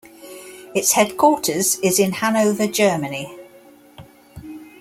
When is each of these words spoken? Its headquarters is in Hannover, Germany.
Its 0.73 0.93
headquarters 0.93 1.75
is 1.81 1.99
in 1.99 2.09
Hannover, 2.13 2.65
Germany. 2.73 3.37